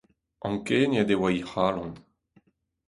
Ankeniet 0.45 1.09
e 1.13 1.15
oa 1.17 1.29
he 1.35 1.41
c’halon. 1.51 1.93